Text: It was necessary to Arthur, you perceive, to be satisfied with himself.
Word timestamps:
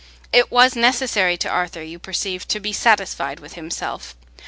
It 0.33 0.49
was 0.51 0.75
necessary 0.75 1.37
to 1.37 1.47
Arthur, 1.47 1.83
you 1.83 1.99
perceive, 1.99 2.47
to 2.47 2.59
be 2.59 2.73
satisfied 2.73 3.39
with 3.39 3.53
himself. 3.53 4.15